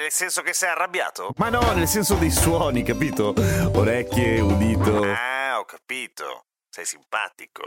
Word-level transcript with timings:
Nel 0.00 0.10
senso 0.10 0.40
che 0.40 0.54
sei 0.54 0.70
arrabbiato? 0.70 1.34
Ma 1.36 1.50
no, 1.50 1.60
nel 1.74 1.86
senso 1.86 2.14
dei 2.14 2.30
suoni, 2.30 2.82
capito? 2.82 3.34
Orecchie, 3.74 4.40
udito. 4.40 5.02
Ah, 5.02 5.58
ho 5.58 5.66
capito. 5.66 6.46
Sei 6.70 6.86
simpatico. 6.86 7.64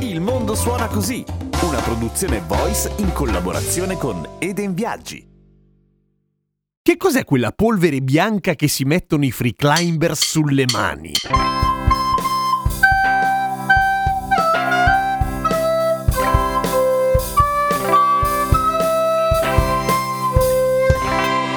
Il 0.00 0.20
mondo 0.20 0.54
suona 0.54 0.88
così, 0.88 1.24
una 1.62 1.80
produzione 1.80 2.40
voice 2.40 2.92
in 2.98 3.14
collaborazione 3.14 3.96
con 3.96 4.36
Eden 4.40 4.74
Viaggi. 4.74 5.26
Che 6.82 6.96
cos'è 6.98 7.24
quella 7.24 7.52
polvere 7.52 8.02
bianca 8.02 8.52
che 8.52 8.68
si 8.68 8.84
mettono 8.84 9.24
i 9.24 9.30
free 9.30 9.54
climbers 9.54 10.20
sulle 10.20 10.66
mani? 10.70 11.12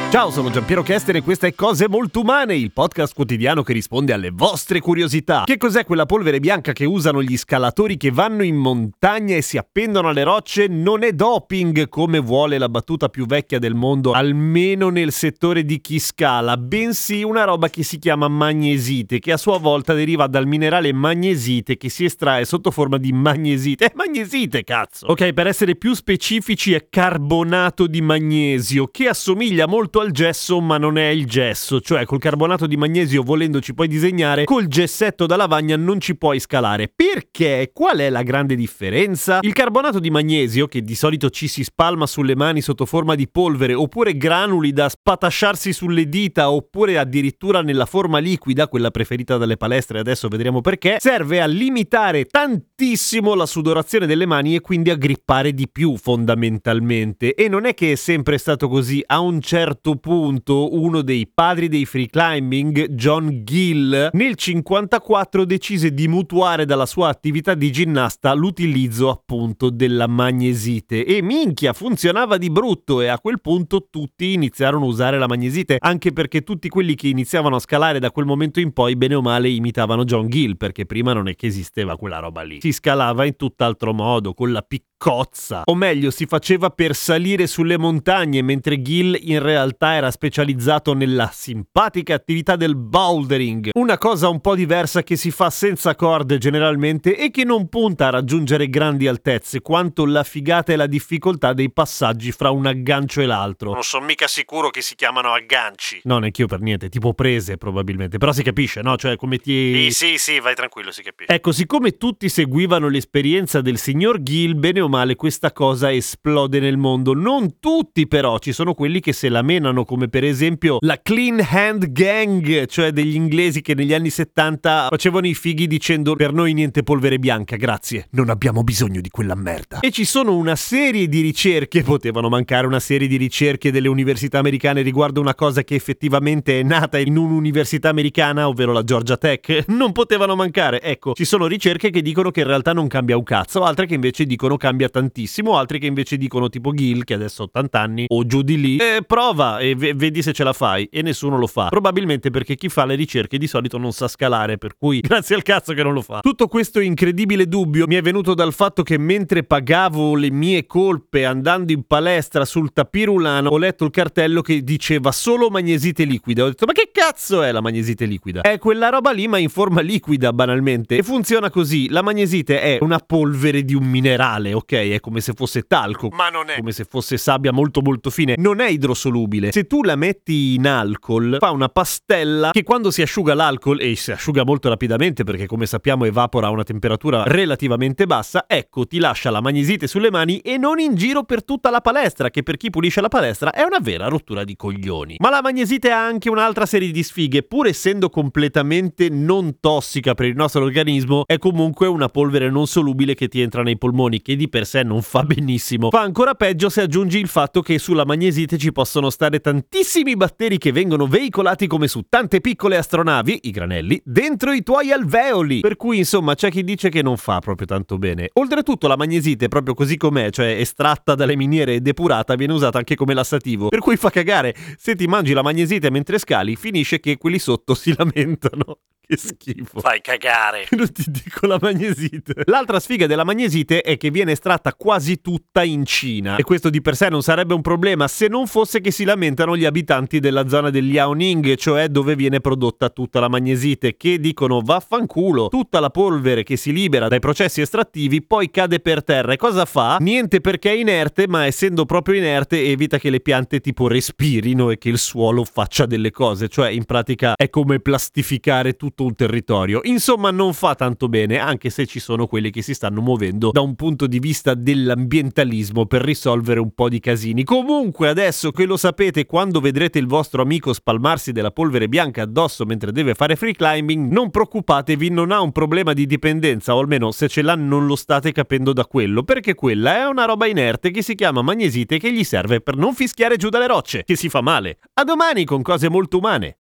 Ciao, 0.09 0.31
sono 0.31 0.49
Giampiero 0.49 0.83
Kesten 0.83 1.17
e 1.17 1.21
questa 1.21 1.47
è 1.47 1.53
Cose 1.53 1.89
Molto 1.89 2.21
Umane, 2.21 2.55
il 2.55 2.71
podcast 2.71 3.13
quotidiano 3.13 3.61
che 3.61 3.73
risponde 3.73 4.13
alle 4.13 4.29
vostre 4.31 4.79
curiosità. 4.79 5.43
Che 5.45 5.57
cos'è 5.57 5.83
quella 5.83 6.05
polvere 6.05 6.39
bianca 6.39 6.71
che 6.71 6.85
usano 6.85 7.21
gli 7.21 7.35
scalatori 7.35 7.97
che 7.97 8.09
vanno 8.09 8.43
in 8.43 8.55
montagna 8.55 9.35
e 9.35 9.41
si 9.41 9.57
appendono 9.57 10.07
alle 10.07 10.23
rocce? 10.23 10.67
Non 10.67 11.03
è 11.03 11.11
doping, 11.11 11.89
come 11.89 12.19
vuole 12.19 12.57
la 12.57 12.69
battuta 12.69 13.09
più 13.09 13.25
vecchia 13.25 13.59
del 13.59 13.75
mondo, 13.75 14.13
almeno 14.13 14.87
nel 14.87 15.11
settore 15.11 15.65
di 15.65 15.81
chi 15.81 15.99
scala, 15.99 16.55
bensì 16.55 17.23
una 17.23 17.43
roba 17.43 17.69
che 17.69 17.83
si 17.83 17.99
chiama 17.99 18.29
magnesite, 18.29 19.19
che 19.19 19.33
a 19.33 19.37
sua 19.37 19.57
volta 19.57 19.93
deriva 19.93 20.27
dal 20.27 20.47
minerale 20.47 20.93
magnesite 20.93 21.75
che 21.75 21.89
si 21.89 22.05
estrae 22.05 22.45
sotto 22.45 22.71
forma 22.71 22.97
di 22.97 23.11
magnesite. 23.11 23.87
È 23.87 23.91
magnesite, 23.93 24.63
cazzo! 24.63 25.07
Ok, 25.07 25.33
per 25.33 25.47
essere 25.47 25.75
più 25.75 25.93
specifici 25.93 26.71
è 26.71 26.87
carbonato 26.89 27.87
di 27.87 28.01
magnesio, 28.01 28.87
che 28.87 29.09
assomiglia 29.09 29.67
molto 29.67 29.95
al 29.99 30.11
gesso 30.11 30.61
ma 30.61 30.77
non 30.77 30.97
è 30.97 31.07
il 31.07 31.25
gesso, 31.25 31.79
cioè 31.81 32.05
col 32.05 32.19
carbonato 32.19 32.67
di 32.67 32.77
magnesio 32.77 33.23
volendo 33.23 33.59
ci 33.59 33.73
puoi 33.73 33.87
disegnare, 33.87 34.43
col 34.45 34.67
gessetto 34.67 35.25
da 35.25 35.35
lavagna 35.35 35.75
non 35.75 35.99
ci 35.99 36.15
puoi 36.15 36.39
scalare. 36.39 36.91
Perché? 36.93 37.71
Qual 37.73 37.97
è 37.97 38.09
la 38.09 38.23
grande 38.23 38.55
differenza? 38.55 39.39
Il 39.41 39.53
carbonato 39.53 39.99
di 39.99 40.09
magnesio, 40.09 40.67
che 40.67 40.81
di 40.81 40.95
solito 40.95 41.29
ci 41.29 41.47
si 41.47 41.63
spalma 41.63 42.05
sulle 42.05 42.35
mani 42.35 42.61
sotto 42.61 42.85
forma 42.85 43.15
di 43.15 43.27
polvere, 43.27 43.73
oppure 43.73 44.15
granuli 44.17 44.71
da 44.73 44.89
spatasciarsi 44.89 45.73
sulle 45.73 46.07
dita, 46.07 46.51
oppure 46.51 46.97
addirittura 46.97 47.61
nella 47.61 47.85
forma 47.85 48.19
liquida, 48.19 48.67
quella 48.67 48.91
preferita 48.91 49.37
dalle 49.37 49.57
palestre, 49.57 49.99
adesso 49.99 50.27
vedremo 50.27 50.61
perché, 50.61 50.97
serve 50.99 51.41
a 51.41 51.45
limitare 51.45 52.25
tantissimo 52.25 53.33
la 53.33 53.45
sudorazione 53.45 54.05
delle 54.05 54.25
mani 54.25 54.55
e 54.55 54.61
quindi 54.61 54.89
a 54.89 54.95
grippare 54.95 55.53
di 55.53 55.67
più 55.69 55.97
fondamentalmente. 55.97 57.33
E 57.33 57.47
non 57.47 57.65
è 57.65 57.73
che 57.73 57.93
è 57.93 57.95
sempre 57.95 58.37
stato 58.37 58.67
così, 58.67 59.03
a 59.05 59.19
un 59.19 59.41
certo 59.41 59.86
certo 59.87 59.95
punto 59.95 60.75
uno 60.75 61.01
dei 61.01 61.29
padri 61.33 61.69
dei 61.69 61.85
free 61.85 62.07
climbing, 62.07 62.89
John 62.89 63.43
Gill, 63.43 64.09
nel 64.11 64.35
54 64.35 65.45
decise 65.45 65.93
di 65.93 66.09
mutuare 66.09 66.65
dalla 66.65 66.85
sua 66.85 67.07
attività 67.07 67.53
di 67.53 67.71
ginnasta 67.71 68.33
l'utilizzo 68.33 69.09
appunto 69.09 69.69
della 69.69 70.07
magnesite 70.07 71.05
e 71.05 71.21
minchia 71.21 71.71
funzionava 71.71 72.37
di 72.37 72.49
brutto 72.49 72.99
e 72.99 73.07
a 73.07 73.19
quel 73.19 73.39
punto 73.39 73.87
tutti 73.89 74.33
iniziarono 74.33 74.85
a 74.85 74.87
usare 74.87 75.17
la 75.17 75.27
magnesite 75.27 75.77
anche 75.79 76.11
perché 76.11 76.41
tutti 76.41 76.67
quelli 76.67 76.95
che 76.95 77.07
iniziavano 77.07 77.55
a 77.55 77.59
scalare 77.59 77.99
da 77.99 78.11
quel 78.11 78.25
momento 78.25 78.59
in 78.59 78.73
poi 78.73 78.97
bene 78.97 79.15
o 79.15 79.21
male 79.21 79.47
imitavano 79.47 80.03
John 80.03 80.27
Gill 80.27 80.57
perché 80.57 80.85
prima 80.85 81.13
non 81.13 81.29
è 81.29 81.35
che 81.35 81.47
esisteva 81.47 81.95
quella 81.95 82.19
roba 82.19 82.41
lì. 82.41 82.59
Si 82.59 82.73
scalava 82.73 83.23
in 83.25 83.35
tutt'altro 83.37 83.93
modo 83.93 84.33
con 84.33 84.51
la 84.51 84.61
piccozza 84.61 85.61
o 85.65 85.75
meglio 85.75 86.09
si 86.09 86.25
faceva 86.25 86.71
per 86.71 86.95
salire 86.95 87.47
sulle 87.47 87.77
montagne 87.77 88.41
mentre 88.41 88.81
Gill 88.81 89.15
in 89.19 89.41
realtà 89.41 89.76
realtà 89.77 89.93
era 89.93 90.11
specializzato 90.11 90.93
nella 90.93 91.29
simpatica 91.31 92.15
attività 92.15 92.55
del 92.55 92.75
bouldering, 92.75 93.69
una 93.73 93.97
cosa 93.97 94.27
un 94.27 94.41
po' 94.41 94.55
diversa 94.55 95.03
che 95.03 95.15
si 95.15 95.29
fa 95.29 95.49
senza 95.49 95.95
corde 95.95 96.39
generalmente 96.39 97.15
e 97.15 97.29
che 97.29 97.43
non 97.43 97.69
punta 97.69 98.07
a 98.07 98.09
raggiungere 98.09 98.69
grandi 98.69 99.07
altezze 99.07 99.61
quanto 99.61 100.05
la 100.05 100.23
figata 100.23 100.73
e 100.73 100.75
la 100.75 100.87
difficoltà 100.87 101.53
dei 101.53 101.71
passaggi 101.71 102.31
fra 102.31 102.49
un 102.49 102.65
aggancio 102.65 103.21
e 103.21 103.25
l'altro. 103.25 103.73
Non 103.73 103.83
sono 103.83 104.05
mica 104.05 104.27
sicuro 104.27 104.69
che 104.69 104.81
si 104.81 104.95
chiamano 104.95 105.31
agganci. 105.31 106.01
No, 106.03 106.17
neanch'io 106.17 106.47
per 106.47 106.61
niente, 106.61 106.89
tipo 106.89 107.13
prese 107.13 107.57
probabilmente, 107.57 108.17
però 108.17 108.31
si 108.31 108.43
capisce, 108.43 108.81
no? 108.81 108.97
Cioè 108.97 109.15
come 109.15 109.37
ti... 109.37 109.91
Sì, 109.91 109.91
sì, 109.91 110.17
sì, 110.17 110.39
vai 110.39 110.55
tranquillo, 110.55 110.91
si 110.91 111.03
capisce. 111.03 111.31
Ecco, 111.31 111.51
siccome 111.51 111.97
tutti 111.97 112.29
seguivano 112.29 112.89
l'esperienza 112.89 113.61
del 113.61 113.77
signor 113.77 114.23
Gill, 114.23 114.57
bene 114.57 114.81
o 114.81 114.89
male 114.89 115.15
questa 115.15 115.51
cosa 115.51 115.91
esplode 115.91 116.59
nel 116.59 116.77
mondo. 116.77 117.13
Non 117.13 117.59
tutti 117.59 118.07
però, 118.07 118.39
ci 118.39 118.51
sono 118.51 118.73
quelli 118.73 118.99
che 118.99 119.13
se 119.13 119.29
la 119.29 119.41
menano 119.41 119.66
funzionano 119.67 119.85
come 119.85 120.07
per 120.07 120.23
esempio 120.23 120.77
la 120.81 120.99
Clean 121.01 121.45
Hand 121.47 121.91
Gang, 121.91 122.65
cioè 122.65 122.91
degli 122.91 123.15
inglesi 123.15 123.61
che 123.61 123.73
negli 123.75 123.93
anni 123.93 124.09
70 124.09 124.87
facevano 124.89 125.27
i 125.27 125.33
fighi 125.33 125.67
dicendo 125.67 126.15
per 126.15 126.33
noi 126.33 126.53
niente 126.53 126.83
polvere 126.83 127.19
bianca, 127.19 127.55
grazie, 127.55 128.07
non 128.11 128.29
abbiamo 128.29 128.63
bisogno 128.63 129.01
di 129.01 129.09
quella 129.09 129.35
merda. 129.35 129.79
E 129.79 129.91
ci 129.91 130.05
sono 130.05 130.35
una 130.35 130.55
serie 130.55 131.07
di 131.07 131.21
ricerche, 131.21 131.83
potevano 131.83 132.29
mancare 132.29 132.67
una 132.67 132.79
serie 132.79 133.07
di 133.07 133.17
ricerche 133.17 133.71
delle 133.71 133.87
università 133.87 134.39
americane 134.39 134.81
riguardo 134.81 135.19
una 135.21 135.35
cosa 135.35 135.63
che 135.63 135.75
effettivamente 135.75 136.59
è 136.59 136.63
nata 136.63 136.97
in 136.97 137.17
un'università 137.17 137.89
americana, 137.89 138.47
ovvero 138.47 138.71
la 138.71 138.83
Georgia 138.83 139.17
Tech, 139.17 139.65
non 139.67 139.91
potevano 139.91 140.35
mancare. 140.35 140.81
Ecco, 140.81 141.13
ci 141.13 141.25
sono 141.25 141.47
ricerche 141.47 141.89
che 141.89 142.01
dicono 142.01 142.31
che 142.31 142.41
in 142.41 142.47
realtà 142.47 142.73
non 142.73 142.87
cambia 142.87 143.17
un 143.17 143.23
cazzo, 143.23 143.63
altre 143.63 143.85
che 143.85 143.95
invece 143.95 144.25
dicono 144.25 144.57
cambia 144.57 144.89
tantissimo, 144.89 145.57
altre 145.57 145.79
che 145.79 145.87
invece 145.87 146.17
dicono 146.17 146.49
tipo 146.49 146.73
Gil, 146.73 147.03
che 147.03 147.13
adesso 147.13 147.43
ha 147.43 147.45
80 147.45 147.79
anni, 147.79 148.05
o 148.07 148.25
giù 148.25 148.41
di 148.41 148.59
lì, 148.59 148.77
e 148.77 149.01
prova 149.05 149.56
e 149.59 149.75
vedi 149.75 150.21
se 150.21 150.33
ce 150.33 150.43
la 150.43 150.53
fai 150.53 150.87
e 150.91 151.01
nessuno 151.01 151.37
lo 151.37 151.47
fa. 151.47 151.67
Probabilmente 151.69 152.29
perché 152.29 152.55
chi 152.55 152.69
fa 152.69 152.85
le 152.85 152.95
ricerche 152.95 153.37
di 153.37 153.47
solito 153.47 153.77
non 153.77 153.91
sa 153.91 154.07
scalare, 154.07 154.57
per 154.57 154.77
cui 154.77 154.99
grazie 155.07 155.35
al 155.35 155.43
cazzo 155.43 155.73
che 155.73 155.83
non 155.83 155.93
lo 155.93 156.01
fa. 156.01 156.19
Tutto 156.21 156.47
questo 156.47 156.79
incredibile 156.79 157.47
dubbio 157.47 157.87
mi 157.87 157.95
è 157.95 158.01
venuto 158.01 158.33
dal 158.33 158.53
fatto 158.53 158.83
che 158.83 158.97
mentre 158.97 159.43
pagavo 159.43 160.15
le 160.15 160.31
mie 160.31 160.65
colpe 160.65 161.25
andando 161.25 161.71
in 161.71 161.83
palestra 161.83 162.45
sul 162.45 162.71
tapirulano 162.73 163.49
ho 163.49 163.57
letto 163.57 163.85
il 163.85 163.91
cartello 163.91 164.41
che 164.41 164.63
diceva 164.63 165.11
solo 165.11 165.49
magnesite 165.49 166.03
liquida. 166.03 166.43
Ho 166.43 166.47
detto 166.47 166.65
ma 166.65 166.73
che 166.73 166.89
cazzo 166.91 167.41
è 167.41 167.51
la 167.51 167.61
magnesite 167.61 168.05
liquida? 168.05 168.41
È 168.41 168.57
quella 168.57 168.89
roba 168.89 169.11
lì 169.11 169.27
ma 169.27 169.37
in 169.37 169.49
forma 169.49 169.81
liquida 169.81 170.33
banalmente 170.33 170.97
e 170.97 171.03
funziona 171.03 171.49
così. 171.49 171.89
La 171.89 172.01
magnesite 172.01 172.61
è 172.61 172.77
una 172.81 172.99
polvere 172.99 173.63
di 173.63 173.73
un 173.73 173.85
minerale, 173.85 174.53
ok? 174.53 174.73
È 174.73 174.99
come 174.99 175.21
se 175.21 175.33
fosse 175.33 175.63
talco. 175.63 176.09
Ma 176.11 176.29
non 176.29 176.49
è. 176.49 176.57
Come 176.57 176.71
se 176.71 176.85
fosse 176.85 177.17
sabbia 177.17 177.51
molto 177.51 177.81
molto 177.81 178.09
fine. 178.09 178.35
Non 178.37 178.59
è 178.59 178.69
idrosolubile. 178.69 179.46
Se 179.51 179.65
tu 179.65 179.83
la 179.83 179.95
metti 179.95 180.55
in 180.55 180.67
alcol, 180.67 181.37
fa 181.39 181.51
una 181.51 181.69
pastella 181.69 182.51
che 182.51 182.63
quando 182.63 182.91
si 182.91 183.01
asciuga 183.01 183.33
l'alcol, 183.33 183.81
e 183.81 183.95
si 183.95 184.11
asciuga 184.11 184.43
molto 184.43 184.69
rapidamente 184.69 185.23
perché 185.23 185.45
come 185.45 185.65
sappiamo 185.65 186.05
evapora 186.05 186.47
a 186.47 186.49
una 186.51 186.63
temperatura 186.63 187.23
relativamente 187.25 188.05
bassa, 188.05 188.45
ecco 188.47 188.85
ti 188.85 188.99
lascia 188.99 189.29
la 189.29 189.41
magnesite 189.41 189.87
sulle 189.87 190.11
mani 190.11 190.39
e 190.39 190.57
non 190.57 190.79
in 190.79 190.95
giro 190.95 191.23
per 191.23 191.43
tutta 191.43 191.69
la 191.69 191.81
palestra, 191.81 192.29
che 192.29 192.43
per 192.43 192.57
chi 192.57 192.69
pulisce 192.69 193.01
la 193.01 193.07
palestra 193.07 193.51
è 193.51 193.63
una 193.63 193.79
vera 193.79 194.07
rottura 194.07 194.43
di 194.43 194.55
coglioni. 194.55 195.15
Ma 195.19 195.29
la 195.29 195.41
magnesite 195.41 195.91
ha 195.91 196.03
anche 196.03 196.29
un'altra 196.29 196.65
serie 196.65 196.91
di 196.91 197.03
sfighe, 197.03 197.43
pur 197.43 197.67
essendo 197.67 198.09
completamente 198.09 199.09
non 199.09 199.59
tossica 199.59 200.13
per 200.13 200.25
il 200.27 200.35
nostro 200.35 200.63
organismo, 200.63 201.23
è 201.25 201.37
comunque 201.37 201.87
una 201.87 202.09
polvere 202.09 202.49
non 202.49 202.67
solubile 202.67 203.15
che 203.15 203.27
ti 203.27 203.41
entra 203.41 203.63
nei 203.63 203.77
polmoni, 203.77 204.21
che 204.21 204.35
di 204.35 204.49
per 204.49 204.65
sé 204.65 204.83
non 204.83 205.01
fa 205.01 205.23
benissimo. 205.23 205.89
Fa 205.89 206.01
ancora 206.01 206.35
peggio 206.35 206.69
se 206.69 206.81
aggiungi 206.81 207.19
il 207.19 207.27
fatto 207.27 207.61
che 207.61 207.79
sulla 207.79 208.05
magnesite 208.05 208.57
ci 208.57 208.71
possono 208.71 209.09
stare 209.09 209.36
tantissimi 209.39 209.75
tantissimi 209.87 210.15
batteri 210.15 210.57
che 210.57 210.71
vengono 210.71 211.07
veicolati 211.07 211.67
come 211.67 211.87
su 211.87 212.03
tante 212.09 212.41
piccole 212.41 212.77
astronavi, 212.77 213.41
i 213.43 213.51
granelli, 213.51 214.01
dentro 214.03 214.51
i 214.51 214.63
tuoi 214.63 214.91
alveoli. 214.91 215.59
Per 215.61 215.75
cui, 215.75 215.97
insomma, 215.97 216.35
c'è 216.35 216.51
chi 216.51 216.63
dice 216.63 216.89
che 216.89 217.01
non 217.01 217.17
fa 217.17 217.39
proprio 217.39 217.67
tanto 217.67 217.97
bene. 217.97 218.29
Oltretutto, 218.33 218.87
la 218.87 218.97
magnesite, 218.97 219.47
proprio 219.47 219.73
così 219.73 219.97
com'è, 219.97 220.29
cioè 220.29 220.47
estratta 220.59 221.15
dalle 221.15 221.35
miniere 221.35 221.75
e 221.75 221.79
depurata, 221.79 222.35
viene 222.35 222.53
usata 222.53 222.77
anche 222.77 222.95
come 222.95 223.13
lassativo. 223.13 223.69
Per 223.69 223.79
cui 223.79 223.97
fa 223.97 224.09
cagare. 224.09 224.55
Se 224.77 224.95
ti 224.95 225.07
mangi 225.07 225.33
la 225.33 225.41
magnesite 225.41 225.89
mentre 225.89 226.19
scali, 226.19 226.55
finisce 226.55 226.99
che 226.99 227.17
quelli 227.17 227.39
sotto 227.39 227.73
si 227.73 227.93
lamentano. 227.95 228.79
Che 229.09 229.15
schifo. 229.15 229.79
Fai 229.79 230.01
cagare. 230.01 230.67
Non 230.77 230.91
ti 230.91 231.05
dico 231.07 231.47
la 231.47 231.57
magnesite. 231.61 232.33
L'altra 232.45 232.79
sfiga 232.81 233.07
della 233.07 233.23
magnesite 233.23 233.81
è 233.81 233.95
che 233.95 234.11
viene 234.11 234.33
estratta 234.33 234.73
quasi 234.73 235.21
tutta 235.21 235.63
in 235.63 235.85
Cina. 235.85 236.35
E 236.35 236.43
questo 236.43 236.69
di 236.69 236.81
per 236.81 236.95
sé 236.97 237.07
non 237.07 237.23
sarebbe 237.23 237.53
un 237.53 237.61
problema 237.61 238.07
se 238.09 238.27
non 238.27 238.47
fosse 238.47 238.81
che 238.81 238.91
si 238.91 239.05
lamentano 239.05 239.55
gli 239.55 239.63
abitanti 239.63 240.19
della 240.19 240.47
zona 240.49 240.69
del 240.69 240.85
Liaoning, 240.85 241.55
cioè 241.55 241.87
dove 241.87 242.15
viene 242.15 242.41
prodotta 242.41 242.89
tutta 242.89 243.21
la 243.21 243.29
magnesite, 243.29 243.95
che 243.95 244.19
dicono 244.19 244.59
vaffanculo, 244.59 245.47
tutta 245.47 245.79
la 245.79 245.89
polvere 245.89 246.43
che 246.43 246.57
si 246.57 246.73
libera 246.73 247.07
dai 247.07 247.19
processi 247.19 247.61
estrattivi 247.61 248.21
poi 248.21 248.51
cade 248.51 248.81
per 248.81 249.05
terra. 249.05 249.31
E 249.31 249.37
cosa 249.37 249.63
fa? 249.63 249.97
Niente 250.01 250.41
perché 250.41 250.71
è 250.71 250.75
inerte, 250.75 251.27
ma 251.27 251.45
essendo 251.45 251.85
proprio 251.85 252.15
inerte 252.15 252.61
evita 252.61 252.99
che 252.99 253.09
le 253.09 253.21
piante 253.21 253.61
tipo 253.61 253.87
respirino 253.87 254.69
e 254.69 254.77
che 254.77 254.89
il 254.89 254.99
suolo 254.99 255.45
faccia 255.45 255.85
delle 255.85 256.11
cose. 256.11 256.49
Cioè 256.49 256.69
in 256.69 256.83
pratica 256.83 257.35
è 257.35 257.49
come 257.49 257.79
plastificare 257.79 258.73
tutto 258.73 258.95
tutto 258.97 259.03
un 259.05 259.15
territorio. 259.15 259.81
Insomma, 259.83 260.31
non 260.31 260.53
fa 260.53 260.73
tanto 260.73 261.07
bene, 261.07 261.37
anche 261.37 261.69
se 261.69 261.85
ci 261.85 261.99
sono 261.99 262.25
quelli 262.25 262.49
che 262.49 262.63
si 262.63 262.73
stanno 262.73 263.01
muovendo 263.01 263.51
da 263.51 263.61
un 263.61 263.75
punto 263.75 264.07
di 264.07 264.17
vista 264.17 264.55
dell'ambientalismo 264.55 265.85
per 265.85 266.01
risolvere 266.01 266.59
un 266.59 266.73
po' 266.73 266.89
di 266.89 266.99
casini. 266.99 267.43
Comunque, 267.43 268.09
adesso 268.09 268.51
che 268.51 268.65
lo 268.65 268.75
sapete, 268.75 269.27
quando 269.27 269.59
vedrete 269.59 269.99
il 269.99 270.07
vostro 270.07 270.41
amico 270.41 270.73
spalmarsi 270.73 271.31
della 271.31 271.51
polvere 271.51 271.87
bianca 271.87 272.23
addosso 272.23 272.65
mentre 272.65 272.91
deve 272.91 273.13
fare 273.13 273.35
free 273.35 273.53
climbing, 273.53 274.11
non 274.11 274.31
preoccupatevi, 274.31 275.09
non 275.09 275.31
ha 275.31 275.41
un 275.41 275.51
problema 275.51 275.93
di 275.93 276.07
dipendenza, 276.07 276.75
o 276.75 276.79
almeno 276.79 277.11
se 277.11 277.27
ce 277.27 277.43
l'ha 277.43 277.55
non 277.55 277.85
lo 277.85 277.95
state 277.95 278.31
capendo 278.31 278.73
da 278.73 278.85
quello, 278.85 279.23
perché 279.23 279.53
quella 279.53 279.97
è 279.97 280.07
una 280.07 280.25
roba 280.25 280.47
inerte 280.47 280.89
che 280.89 281.03
si 281.03 281.13
chiama 281.13 281.41
magnesite 281.41 281.99
che 281.99 282.11
gli 282.11 282.23
serve 282.23 282.61
per 282.61 282.75
non 282.75 282.95
fischiare 282.95 283.37
giù 283.37 283.49
dalle 283.49 283.67
rocce, 283.67 284.03
che 284.03 284.15
si 284.15 284.29
fa 284.29 284.41
male. 284.41 284.79
A 284.93 285.03
domani 285.03 285.45
con 285.45 285.61
cose 285.61 285.89
molto 285.89 286.17
umane. 286.17 286.57